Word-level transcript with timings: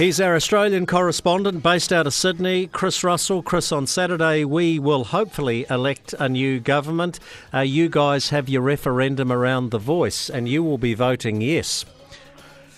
He's 0.00 0.18
our 0.18 0.34
Australian 0.34 0.86
correspondent 0.86 1.62
based 1.62 1.92
out 1.92 2.06
of 2.06 2.14
Sydney, 2.14 2.68
Chris 2.68 3.04
Russell. 3.04 3.42
Chris, 3.42 3.70
on 3.70 3.86
Saturday 3.86 4.46
we 4.46 4.78
will 4.78 5.04
hopefully 5.04 5.66
elect 5.68 6.14
a 6.18 6.26
new 6.26 6.58
government. 6.58 7.20
Uh, 7.52 7.58
you 7.58 7.90
guys 7.90 8.30
have 8.30 8.48
your 8.48 8.62
referendum 8.62 9.30
around 9.30 9.72
the 9.72 9.78
voice, 9.78 10.30
and 10.30 10.48
you 10.48 10.64
will 10.64 10.78
be 10.78 10.94
voting 10.94 11.42
yes. 11.42 11.84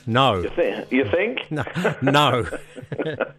No. 0.04 0.40
You, 0.40 0.50
th- 0.50 0.86
you 0.90 1.04
think? 1.12 1.38
No. 1.52 1.64
no. 2.02 2.48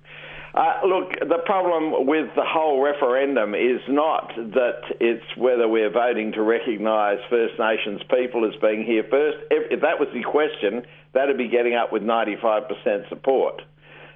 Uh, 0.55 0.85
look, 0.85 1.13
the 1.19 1.39
problem 1.45 2.05
with 2.05 2.29
the 2.35 2.45
whole 2.45 2.79
referendum 2.79 3.55
is 3.55 3.81
not 3.89 4.31
that 4.35 4.81
it's 4.99 5.25
whether 5.35 5.67
we're 5.67 5.89
voting 5.89 6.31
to 6.31 6.43
recognise 6.43 7.17
First 7.27 7.57
Nations 7.57 8.01
people 8.07 8.45
as 8.45 8.53
being 8.61 8.85
here 8.85 9.03
first. 9.09 9.39
If, 9.49 9.71
if 9.71 9.81
that 9.81 9.99
was 9.99 10.09
the 10.13 10.21
question, 10.21 10.85
that'd 11.13 11.39
be 11.39 11.47
getting 11.47 11.73
up 11.73 11.91
with 11.91 12.03
95% 12.03 13.09
support. 13.09 13.63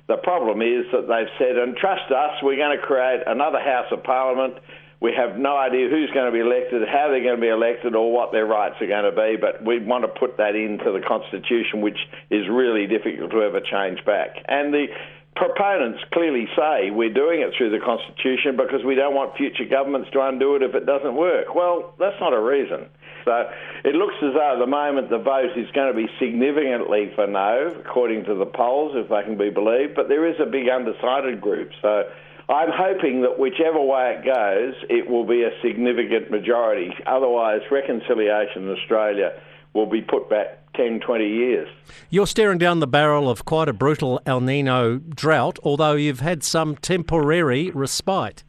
The 0.07 0.17
problem 0.17 0.61
is 0.61 0.87
that 0.91 1.07
they've 1.07 1.31
said, 1.37 1.57
and 1.57 1.75
trust 1.75 2.11
us, 2.11 2.39
we're 2.41 2.55
going 2.55 2.77
to 2.77 2.83
create 2.83 3.21
another 3.27 3.59
House 3.59 3.91
of 3.91 4.03
Parliament. 4.03 4.55
We 4.99 5.11
have 5.13 5.37
no 5.37 5.55
idea 5.55 5.89
who's 5.89 6.09
going 6.15 6.25
to 6.25 6.31
be 6.31 6.39
elected, 6.39 6.81
how 6.87 7.11
they're 7.11 7.21
going 7.21 7.35
to 7.35 7.41
be 7.41 7.51
elected, 7.51 7.93
or 7.93 8.11
what 8.11 8.31
their 8.31 8.45
rights 8.45 8.75
are 8.81 8.87
going 8.87 9.03
to 9.03 9.11
be, 9.11 9.35
but 9.35 9.63
we 9.63 9.83
want 9.83 10.07
to 10.07 10.11
put 10.19 10.37
that 10.37 10.55
into 10.55 10.95
the 10.95 11.03
Constitution, 11.05 11.81
which 11.81 11.99
is 12.31 12.47
really 12.49 12.87
difficult 12.87 13.29
to 13.31 13.43
ever 13.43 13.59
change 13.59 14.03
back. 14.05 14.41
And 14.47 14.73
the 14.73 14.87
proponents 15.35 15.99
clearly 16.13 16.47
say 16.57 16.89
we're 16.89 17.13
doing 17.13 17.41
it 17.41 17.53
through 17.55 17.69
the 17.69 17.83
Constitution 17.83 18.57
because 18.57 18.81
we 18.83 18.95
don't 18.95 19.13
want 19.13 19.37
future 19.37 19.69
governments 19.69 20.09
to 20.13 20.21
undo 20.21 20.55
it 20.55 20.63
if 20.63 20.73
it 20.73 20.87
doesn't 20.87 21.15
work. 21.15 21.53
Well, 21.53 21.93
that's 21.99 22.17
not 22.19 22.33
a 22.33 22.41
reason. 22.41 22.89
So 23.27 23.51
it 23.83 23.93
looks 23.93 24.15
as 24.23 24.31
though 24.33 24.53
at 24.55 24.59
the 24.59 24.71
moment 24.71 25.09
the 25.09 25.19
vote 25.19 25.51
is 25.57 25.67
going 25.75 25.91
to 25.91 25.97
be 25.97 26.07
significantly 26.17 27.11
for 27.13 27.27
no, 27.27 27.75
according 27.83 28.23
to 28.25 28.35
the 28.35 28.45
polls, 28.45 28.93
if 28.95 29.09
they 29.09 29.21
can 29.23 29.37
be 29.37 29.49
believed, 29.49 29.95
but 29.95 30.07
there 30.07 30.25
is 30.25 30.39
a 30.39 30.45
big 30.45 30.69
undecided 30.71 31.41
group. 31.41 31.69
So 31.81 32.07
I'm 32.47 32.71
hoping 32.71 33.21
that 33.21 33.37
whichever 33.37 33.83
way 33.83 34.15
it 34.15 34.23
goes, 34.23 34.75
it 34.89 35.09
will 35.09 35.27
be 35.27 35.43
a 35.43 35.51
significant 35.61 36.31
majority. 36.31 36.95
Otherwise, 37.05 37.61
reconciliation 37.69 38.63
in 38.63 38.71
Australia 38.71 39.35
will 39.73 39.89
be 39.89 40.01
put 40.01 40.29
back 40.29 40.63
10, 40.75 41.01
20 41.01 41.27
years. 41.27 41.67
You're 42.09 42.27
staring 42.27 42.57
down 42.57 42.79
the 42.79 42.87
barrel 42.87 43.29
of 43.29 43.43
quite 43.43 43.67
a 43.67 43.73
brutal 43.73 44.21
El 44.25 44.39
Nino 44.39 44.97
drought, 44.97 45.59
although 45.63 45.93
you've 45.93 46.21
had 46.21 46.43
some 46.43 46.77
temporary 46.77 47.71
respite. 47.71 48.43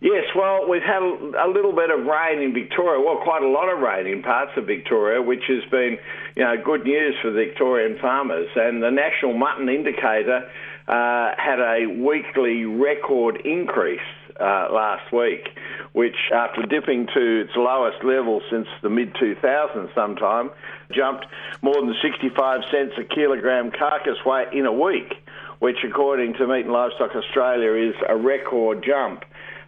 Yes, 0.00 0.24
well, 0.36 0.68
we've 0.68 0.82
had 0.82 1.02
a 1.02 1.48
little 1.48 1.72
bit 1.72 1.90
of 1.90 2.04
rain 2.04 2.42
in 2.42 2.52
Victoria, 2.52 3.00
well, 3.00 3.16
quite 3.22 3.42
a 3.42 3.48
lot 3.48 3.72
of 3.72 3.80
rain 3.80 4.06
in 4.06 4.22
parts 4.22 4.52
of 4.56 4.66
Victoria, 4.66 5.22
which 5.22 5.44
has 5.48 5.64
been, 5.70 5.96
you 6.36 6.44
know, 6.44 6.54
good 6.62 6.84
news 6.84 7.14
for 7.22 7.30
Victorian 7.30 7.98
farmers. 7.98 8.48
And 8.56 8.82
the 8.82 8.90
National 8.90 9.32
Mutton 9.32 9.70
Indicator 9.70 10.50
uh, 10.86 11.30
had 11.38 11.60
a 11.60 11.86
weekly 11.86 12.66
record 12.66 13.40
increase 13.46 14.00
uh, 14.38 14.68
last 14.70 15.10
week, 15.14 15.48
which, 15.92 16.16
after 16.34 16.62
dipping 16.62 17.06
to 17.14 17.40
its 17.40 17.52
lowest 17.56 18.04
level 18.04 18.42
since 18.50 18.68
the 18.82 18.90
mid 18.90 19.14
2000s 19.14 19.94
sometime, 19.94 20.50
jumped 20.92 21.24
more 21.62 21.80
than 21.80 21.94
65 22.02 22.60
cents 22.70 22.92
a 22.98 23.04
kilogram 23.04 23.70
carcass 23.70 24.18
weight 24.26 24.48
in 24.52 24.66
a 24.66 24.72
week, 24.72 25.14
which, 25.60 25.78
according 25.88 26.34
to 26.34 26.46
Meat 26.46 26.66
and 26.66 26.72
Livestock 26.72 27.16
Australia, 27.16 27.88
is 27.88 27.94
a 28.06 28.16
record 28.16 28.84
jump. 28.84 29.24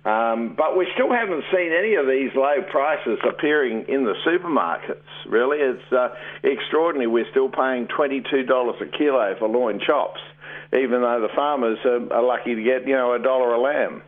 Um, 0.08 0.54
but 0.56 0.78
we 0.78 0.86
still 0.94 1.12
haven't 1.12 1.44
seen 1.52 1.70
any 1.70 1.94
of 1.96 2.06
these 2.06 2.30
low 2.34 2.62
prices 2.70 3.18
appearing 3.28 3.84
in 3.88 4.04
the 4.04 4.14
supermarkets. 4.26 5.04
Really, 5.28 5.58
it's 5.58 5.92
uh, 5.92 6.08
extraordinary. 6.42 7.08
We're 7.08 7.30
still 7.30 7.50
paying 7.50 7.88
twenty-two 7.88 8.44
dollars 8.44 8.76
a 8.80 8.86
kilo 8.86 9.36
for 9.38 9.48
loin 9.48 9.80
chops, 9.86 10.20
even 10.72 11.02
though 11.02 11.20
the 11.20 11.34
farmers 11.36 11.78
are, 11.84 12.10
are 12.10 12.22
lucky 12.22 12.54
to 12.54 12.62
get 12.62 12.88
you 12.88 12.94
know 12.94 13.12
a 13.12 13.18
dollar 13.18 13.52
a 13.52 13.60
lamb. 13.60 14.02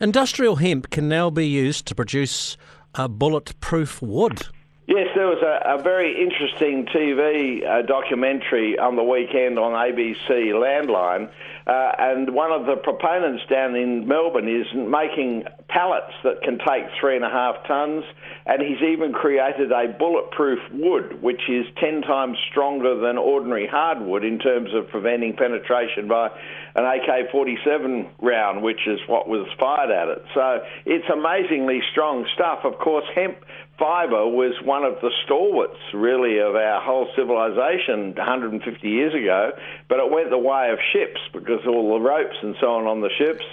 Industrial 0.00 0.56
hemp 0.56 0.88
can 0.88 1.08
now 1.08 1.28
be 1.28 1.46
used 1.46 1.84
to 1.86 1.94
produce 1.94 2.56
a 2.94 3.06
bulletproof 3.08 4.00
wood. 4.00 4.46
Yes, 4.94 5.08
there 5.14 5.26
was 5.26 5.40
a, 5.40 5.78
a 5.78 5.82
very 5.82 6.20
interesting 6.20 6.84
TV 6.84 7.66
uh, 7.66 7.80
documentary 7.80 8.78
on 8.78 8.94
the 8.94 9.02
weekend 9.02 9.58
on 9.58 9.72
ABC 9.72 10.52
Landline, 10.52 11.30
uh, 11.66 11.92
and 11.98 12.34
one 12.34 12.52
of 12.52 12.66
the 12.66 12.76
proponents 12.76 13.42
down 13.48 13.74
in 13.74 14.06
Melbourne 14.06 14.48
is 14.48 14.66
making 14.74 15.44
pallets 15.68 16.12
that 16.24 16.42
can 16.42 16.58
take 16.58 16.84
three 17.00 17.16
and 17.16 17.24
a 17.24 17.30
half 17.30 17.66
tons, 17.66 18.04
and 18.44 18.60
he's 18.60 18.82
even 18.82 19.14
created 19.14 19.72
a 19.72 19.88
bulletproof 19.98 20.58
wood, 20.70 21.22
which 21.22 21.40
is 21.48 21.64
ten 21.80 22.02
times 22.02 22.36
stronger 22.50 23.00
than 23.00 23.16
ordinary 23.16 23.66
hardwood 23.66 24.24
in 24.24 24.38
terms 24.38 24.74
of 24.74 24.88
preventing 24.90 25.34
penetration 25.34 26.06
by 26.06 26.28
an 26.74 26.84
AK-47 26.84 28.10
round, 28.20 28.62
which 28.62 28.86
is 28.86 29.00
what 29.06 29.26
was 29.26 29.46
fired 29.58 29.90
at 29.90 30.08
it. 30.08 30.24
So 30.34 30.60
it's 30.84 31.08
amazingly 31.08 31.80
strong 31.92 32.26
stuff. 32.34 32.60
Of 32.64 32.78
course, 32.78 33.06
hemp 33.14 33.38
fibre 33.78 34.28
was 34.28 34.54
one 34.64 34.81
of 34.84 35.00
the 35.00 35.10
stalwarts, 35.24 35.78
really, 35.94 36.38
of 36.38 36.54
our 36.54 36.80
whole 36.80 37.08
civilization 37.16 38.14
150 38.14 38.88
years 38.88 39.14
ago, 39.14 39.52
but 39.88 39.98
it 39.98 40.10
went 40.10 40.30
the 40.30 40.38
way 40.38 40.70
of 40.70 40.78
ships 40.92 41.20
because 41.32 41.60
all 41.66 41.94
the 41.94 42.00
ropes 42.00 42.36
and 42.42 42.54
so 42.60 42.74
on 42.74 42.86
on 42.86 43.00
the 43.00 43.10
ships, 43.18 43.44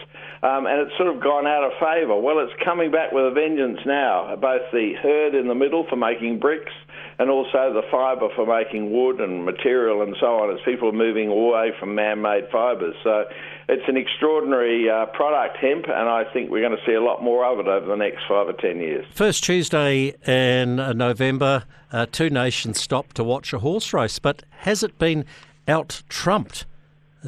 um, 0.42 0.66
and 0.66 0.88
it's 0.88 0.96
sort 0.98 1.14
of 1.14 1.22
gone 1.22 1.46
out 1.46 1.64
of 1.64 1.72
favour. 1.80 2.18
Well, 2.20 2.40
it's 2.40 2.54
coming 2.64 2.92
back 2.92 3.12
with 3.12 3.26
a 3.26 3.32
vengeance 3.32 3.80
now, 3.86 4.36
both 4.36 4.64
the 4.72 4.94
hurd 5.02 5.36
in 5.36 5.48
the 5.48 5.56
middle 5.56 5.86
for 5.90 5.96
making 5.96 6.40
bricks 6.40 6.74
and 7.20 7.30
also 7.30 7.74
the 7.74 7.84
fibre 7.92 8.30
for 8.34 8.46
making 8.46 8.92
wood 8.92 9.20
and 9.20 9.44
material 9.44 10.02
and 10.02 10.16
so 10.20 10.38
on 10.38 10.54
as 10.54 10.60
people 10.64 10.88
are 10.88 10.94
moving 10.94 11.28
away 11.28 11.72
from 11.78 11.94
man-made 11.94 12.46
fibres. 12.50 12.96
So 13.04 13.26
it's 13.68 13.84
an 13.88 13.98
extraordinary 13.98 14.90
uh, 14.90 15.06
product, 15.08 15.58
hemp, 15.58 15.86
and 15.90 16.10
I 16.10 16.24
think 16.32 16.50
we're 16.50 16.66
going 16.66 16.78
to 16.78 16.86
see 16.86 16.94
a 16.94 17.04
lot 17.04 17.22
more 17.22 17.46
of 17.46 17.60
it 17.60 17.68
over 17.68 17.86
the 17.86 17.98
next 17.98 18.22
five 18.28 18.48
or 18.48 18.54
ten 18.54 18.80
years. 18.80 19.06
First 19.14 19.44
Tuesday 19.44 20.16
in 20.26 20.80
uh, 20.80 20.94
November, 20.94 21.66
uh, 21.92 22.06
two 22.10 22.30
nations 22.30 22.80
stopped 22.80 23.18
to 23.18 23.24
watch 23.24 23.52
a 23.52 23.60
horse 23.60 23.94
race, 23.94 24.18
but 24.18 24.44
has 24.60 24.82
it 24.82 24.98
been 24.98 25.26
out 25.68 26.02
trumped? 26.08 26.66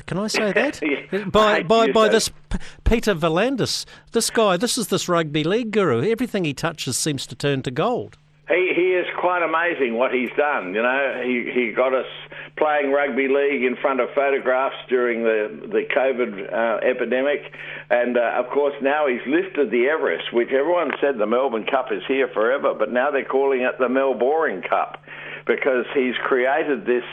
Can 0.05 0.17
I 0.17 0.27
say 0.27 0.53
that? 0.53 0.81
yeah, 1.11 1.25
by 1.25 1.63
by, 1.63 1.91
by 1.91 2.07
this 2.07 2.29
P- 2.29 2.59
Peter 2.85 3.13
V'landys, 3.13 3.85
this 4.13 4.29
guy, 4.29 4.55
this 4.55 4.77
is 4.77 4.87
this 4.87 5.09
rugby 5.09 5.43
league 5.43 5.71
guru. 5.71 6.09
Everything 6.09 6.45
he 6.45 6.53
touches 6.53 6.97
seems 6.97 7.27
to 7.27 7.35
turn 7.35 7.61
to 7.63 7.71
gold. 7.71 8.17
He, 8.47 8.73
quite 9.21 9.45
amazing 9.45 9.95
what 9.95 10.11
he's 10.11 10.33
done. 10.35 10.73
You 10.73 10.81
know, 10.81 11.21
he, 11.23 11.45
he 11.53 11.71
got 11.71 11.93
us 11.93 12.09
playing 12.57 12.91
rugby 12.91 13.29
league 13.29 13.63
in 13.63 13.77
front 13.79 14.01
of 14.01 14.09
photographs 14.15 14.75
during 14.89 15.21
the, 15.21 15.69
the 15.69 15.85
COVID 15.85 16.49
uh, 16.49 16.81
epidemic. 16.81 17.53
And 17.91 18.17
uh, 18.17 18.41
of 18.41 18.49
course, 18.49 18.73
now 18.81 19.05
he's 19.05 19.21
lifted 19.29 19.69
the 19.69 19.85
Everest, 19.87 20.33
which 20.33 20.49
everyone 20.49 20.89
said 20.99 21.19
the 21.19 21.27
Melbourne 21.27 21.67
Cup 21.69 21.93
is 21.93 22.01
here 22.07 22.29
forever, 22.33 22.73
but 22.73 22.91
now 22.91 23.11
they're 23.11 23.23
calling 23.23 23.61
it 23.61 23.77
the 23.77 23.89
Melbourne 23.89 24.63
Cup 24.67 24.97
because 25.45 25.85
he's 25.93 26.17
created 26.25 26.85
this 26.85 27.05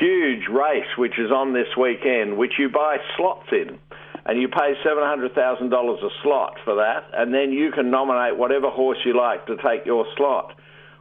huge 0.00 0.50
race 0.50 0.90
which 0.98 1.18
is 1.18 1.30
on 1.30 1.54
this 1.54 1.70
weekend, 1.78 2.36
which 2.36 2.58
you 2.58 2.68
buy 2.68 2.98
slots 3.16 3.48
in 3.52 3.78
and 4.26 4.42
you 4.42 4.48
pay 4.48 4.74
$700,000 4.84 5.30
a 5.30 6.08
slot 6.24 6.56
for 6.64 6.74
that, 6.74 7.06
and 7.14 7.32
then 7.32 7.52
you 7.52 7.70
can 7.70 7.92
nominate 7.92 8.36
whatever 8.36 8.68
horse 8.68 8.98
you 9.04 9.16
like 9.16 9.46
to 9.46 9.54
take 9.62 9.86
your 9.86 10.04
slot. 10.16 10.52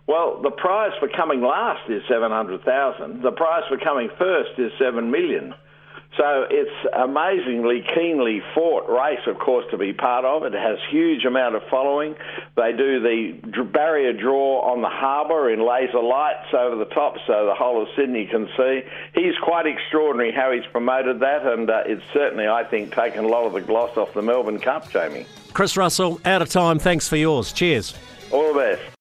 Well, 0.08 0.40
the 0.42 0.52
prize 0.52 0.92
for 1.00 1.08
coming 1.08 1.42
last 1.42 1.90
is 1.90 2.04
700,000. 2.08 3.24
The 3.24 3.32
prize 3.32 3.64
for 3.68 3.78
coming 3.78 4.10
first 4.18 4.60
is 4.60 4.72
7 4.78 5.10
million. 5.10 5.56
So 6.18 6.46
it's 6.50 6.72
amazingly 6.94 7.84
keenly 7.94 8.42
fought 8.54 8.88
race, 8.88 9.20
of 9.28 9.38
course, 9.38 9.66
to 9.72 9.78
be 9.78 9.92
part 9.92 10.24
of. 10.24 10.44
It 10.44 10.54
has 10.54 10.78
huge 10.90 11.26
amount 11.26 11.56
of 11.56 11.64
following. 11.70 12.16
They 12.56 12.72
do 12.72 13.02
the 13.02 13.64
barrier 13.64 14.14
draw 14.14 14.62
on 14.62 14.82
the 14.82 14.88
harbour 14.88 15.52
in 15.52 15.68
laser 15.68 16.02
lights 16.02 16.54
over 16.54 16.78
the 16.78 16.90
top, 16.94 17.16
so 17.28 17.46
the 17.46 17.56
whole 17.56 17.82
of 17.82 17.90
Sydney 17.98 18.28
can 18.28 18.48
see. 18.56 18.82
He's 19.14 19.36
quite 19.44 19.66
extraordinary 19.66 20.32
how 20.32 20.54
he's 20.54 20.66
promoted 20.72 21.20
that, 21.20 21.46
and 21.46 21.70
uh, 21.70 21.84
it's 21.86 22.04
certainly, 22.14 22.48
I 22.48 22.64
think, 22.64 22.94
taken 22.94 23.26
a 23.26 23.28
lot 23.28 23.46
of 23.46 23.52
the 23.52 23.62
gloss 23.62 23.98
off 23.98 24.14
the 24.14 24.22
Melbourne 24.22 24.60
Cup, 24.60 24.90
Jamie. 24.90 25.26
Chris 25.52 25.76
Russell, 25.76 26.22
out 26.24 26.42
of 26.42 26.48
time. 26.50 26.80
Thanks 26.80 27.10
for 27.10 27.18
yours. 27.18 27.52
Cheers. 27.52 27.94
All 28.32 28.54
the 28.54 28.60
best. 28.60 28.92